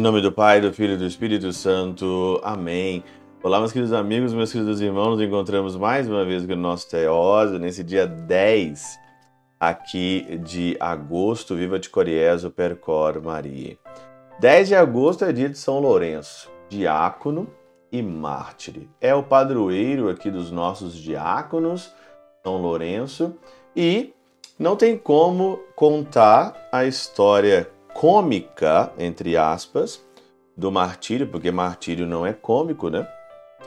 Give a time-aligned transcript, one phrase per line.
[0.00, 2.40] Em nome do Pai, do Filho e do Espírito Santo.
[2.42, 3.04] Amém.
[3.42, 5.10] Olá, meus queridos amigos, meus queridos irmãos.
[5.10, 8.98] Nos encontramos mais uma vez com o nosso Teóse, nesse dia 10
[9.60, 11.54] aqui de agosto.
[11.54, 13.76] Viva de Coriezo, Percor Maria.
[14.40, 17.46] 10 de agosto é dia de São Lourenço, diácono
[17.92, 18.88] e mártir.
[19.02, 21.92] É o padroeiro aqui dos nossos diáconos,
[22.42, 23.36] São Lourenço,
[23.76, 24.14] e
[24.58, 30.04] não tem como contar a história cômica, entre aspas,
[30.56, 33.06] do martírio, porque martírio não é cômico, né?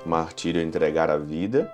[0.05, 1.71] Martírio é entregar a vida,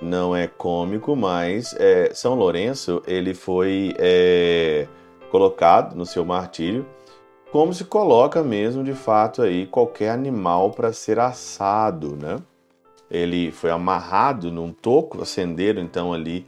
[0.00, 4.86] não é cômico, mas é, São Lourenço ele foi é,
[5.30, 6.86] colocado no seu martírio
[7.52, 12.38] como se coloca mesmo de fato aí qualquer animal para ser assado, né?
[13.10, 16.46] Ele foi amarrado num toco, acenderam então ali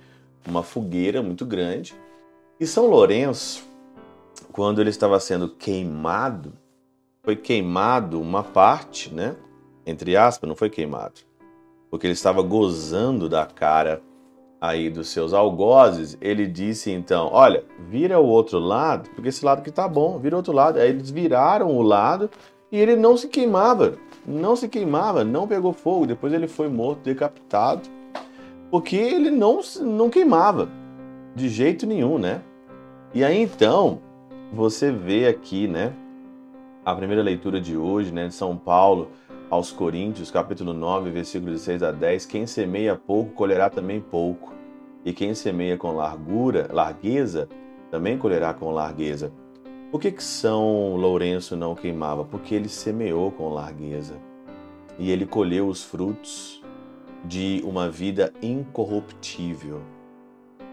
[0.48, 1.94] uma fogueira muito grande
[2.58, 3.66] e São Lourenço,
[4.52, 6.52] quando ele estava sendo queimado,
[7.22, 9.36] foi queimado uma parte, né?
[9.86, 11.20] Entre aspas, não foi queimado.
[11.90, 14.02] Porque ele estava gozando da cara
[14.60, 19.62] aí dos seus algozes, ele disse então: Olha, vira o outro lado, porque esse lado
[19.62, 20.78] que tá bom, vira o outro lado.
[20.78, 22.30] Aí eles viraram o lado
[22.72, 26.06] e ele não se queimava, não se queimava, não pegou fogo.
[26.06, 27.82] Depois ele foi morto, decapitado,
[28.70, 30.68] porque ele não, não queimava
[31.34, 32.40] de jeito nenhum, né?
[33.12, 34.00] E aí então,
[34.52, 35.92] você vê aqui, né,
[36.84, 39.08] a primeira leitura de hoje, né, de São Paulo
[39.50, 44.52] aos Coríntios, capítulo 9, versículos 6 a 10, quem semeia pouco colherá também pouco,
[45.04, 47.48] e quem semeia com largura, largueza,
[47.90, 49.32] também colherá com largueza.
[49.90, 52.24] Por que, que São Lourenço não queimava?
[52.24, 54.16] Porque ele semeou com largueza.
[54.98, 56.62] E ele colheu os frutos
[57.24, 59.80] de uma vida incorruptível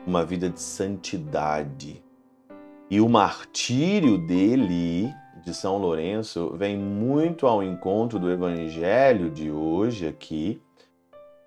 [0.05, 2.03] uma vida de santidade.
[2.91, 10.05] E o martírio dele, de São Lourenço, vem muito ao encontro do evangelho de hoje
[10.05, 10.61] aqui,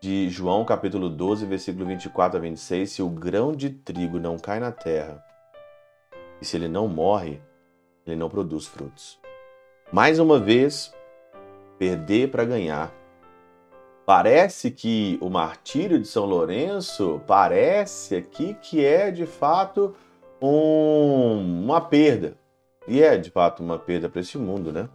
[0.01, 4.59] de João capítulo 12, versículo 24 a 26, se o grão de trigo não cai
[4.59, 5.23] na terra,
[6.41, 7.43] e se ele não morre,
[8.07, 9.21] ele não produz frutos.
[9.93, 10.95] Mais uma vez,
[11.79, 12.91] perder para ganhar
[14.07, 19.95] Parece que o martírio de São Lourenço parece aqui que é de fato
[20.51, 22.37] um, uma perda.
[22.87, 24.89] E é de fato uma perda para este mundo, né?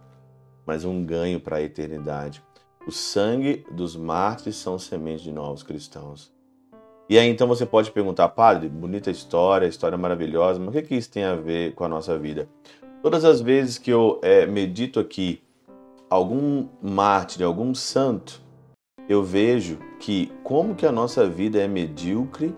[0.66, 2.42] Mas um ganho para a eternidade.
[2.86, 6.32] O sangue dos mártires são sementes de novos cristãos.
[7.08, 10.94] E aí então você pode perguntar, padre, bonita história, história maravilhosa, mas o que, que
[10.94, 12.48] isso tem a ver com a nossa vida?
[13.02, 15.42] Todas as vezes que eu é, medito aqui
[16.08, 18.40] algum mártir, algum santo,
[19.08, 22.54] eu vejo que como que a nossa vida é medíocre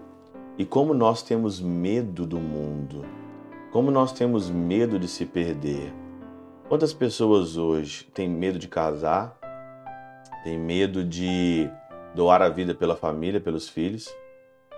[0.58, 3.04] e como nós temos medo do mundo,
[3.72, 5.92] como nós temos medo de se perder.
[6.68, 9.38] Quantas pessoas hoje têm medo de casar,
[10.44, 11.70] têm medo de
[12.14, 14.14] doar a vida pela família, pelos filhos?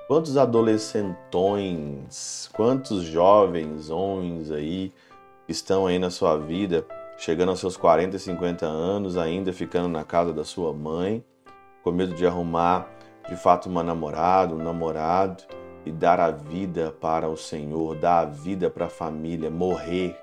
[0.07, 4.93] Quantos adolescentões, quantos jovens homens aí
[5.49, 6.87] estão aí na sua vida,
[7.17, 11.25] chegando aos seus 40 e 50 anos, ainda ficando na casa da sua mãe,
[11.83, 12.89] com medo de arrumar
[13.29, 15.45] de fato uma namorada, um namorado
[15.85, 20.19] e dar a vida para o Senhor, dar a vida para a família, morrer,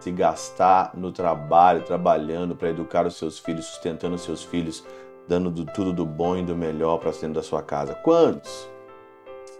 [0.00, 4.84] se gastar no trabalho, trabalhando para educar os seus filhos, sustentando os seus filhos,
[5.28, 7.94] dando do, tudo do bom e do melhor para dentro da sua casa.
[7.94, 8.68] Quantos?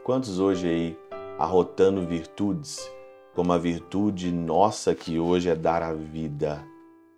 [0.04, 0.98] Quantos hoje aí
[1.38, 2.90] arrotando virtudes,
[3.34, 6.64] como a virtude nossa que hoje é dar a vida?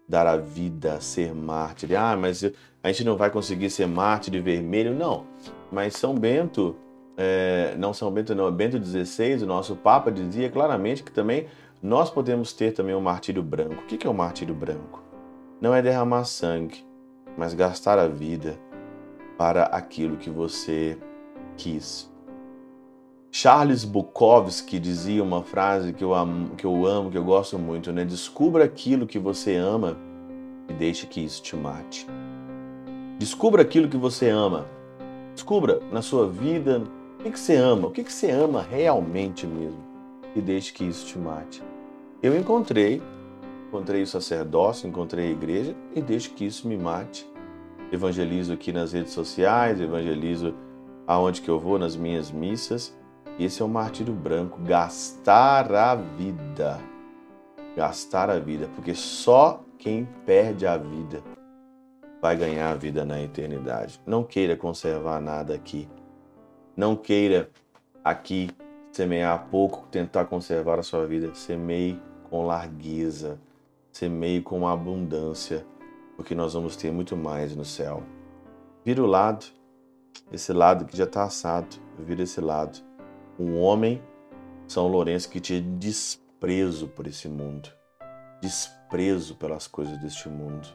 [0.08, 1.94] dar a vida, ser mártir.
[1.94, 2.42] Ah, mas
[2.82, 4.94] a gente não vai conseguir ser mártir de vermelho.
[4.94, 5.26] Não,
[5.70, 6.74] mas São Bento,
[7.20, 11.46] é, não São Bento não, Bento XVI, o nosso Papa dizia claramente que também
[11.82, 13.82] nós podemos ter também um martírio branco.
[13.82, 15.02] O que é o um martírio branco?
[15.60, 16.86] Não é derramar sangue,
[17.36, 18.56] mas gastar a vida
[19.36, 20.96] para aquilo que você
[21.56, 22.08] quis.
[23.32, 27.92] Charles Bukowski dizia uma frase que eu amo, que eu amo, que eu gosto muito,
[27.92, 28.04] né?
[28.04, 29.96] Descubra aquilo que você ama
[30.68, 32.06] e deixe que isso te mate.
[33.18, 34.66] Descubra aquilo que você ama.
[35.34, 36.82] Descubra na sua vida
[37.18, 39.82] o que, você ama, o que, você ama realmente mesmo
[40.34, 41.62] e deixe que isso te mate.
[42.22, 43.02] Eu encontrei,
[43.68, 47.28] encontrei o sacerdócio, encontrei a igreja e deixe que isso me mate.
[47.92, 50.54] Evangelizo aqui nas redes sociais, evangelizo
[51.06, 52.96] aonde que eu vou, nas minhas missas
[53.38, 56.80] esse é o martírio branco, gastar a vida.
[57.76, 61.22] Gastar a vida, porque só quem perde a vida
[62.20, 64.00] vai ganhar a vida na eternidade.
[64.04, 65.88] Não queira conservar nada aqui.
[66.78, 67.50] Não queira
[68.04, 68.50] aqui
[68.92, 71.34] semear pouco, tentar conservar a sua vida.
[71.34, 73.40] Semeie com largueza.
[73.90, 75.66] semeie com abundância,
[76.14, 78.04] porque nós vamos ter muito mais no céu.
[78.84, 79.44] Vira o lado,
[80.30, 82.78] esse lado que já está assado, vira esse lado.
[83.36, 84.00] Um homem,
[84.68, 87.70] São Lourenço, que tinha desprezo por esse mundo,
[88.40, 90.68] desprezo pelas coisas deste mundo.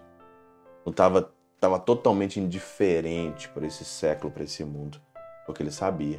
[0.86, 5.00] Não estava tava totalmente indiferente por esse século, para esse mundo,
[5.45, 6.18] porque ele sabia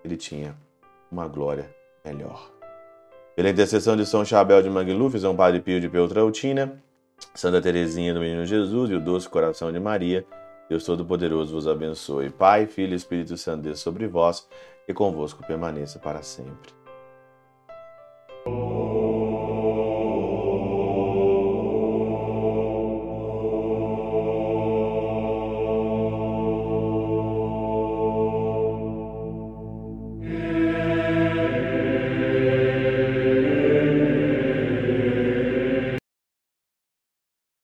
[0.00, 0.56] que ele tinha
[1.10, 1.74] uma glória
[2.04, 2.50] melhor.
[3.34, 6.80] Pela intercessão de São Chabel de Mangluf, São Padre Pio de Peltrautina,
[7.34, 10.24] Santa Teresinha do Menino Jesus e o Doce Coração de Maria,
[10.68, 12.30] Deus Todo-Poderoso vos abençoe.
[12.30, 14.48] Pai, Filho e Espírito Santo, Deus sobre vós
[14.88, 16.83] e convosco permaneça para sempre.